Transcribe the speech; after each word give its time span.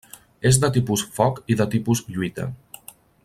És 0.51 0.57
de 0.63 0.69
tipus 0.77 1.03
foc 1.19 1.37
i 1.55 1.59
de 1.61 1.69
tipus 1.75 2.03
lluita. 2.17 2.51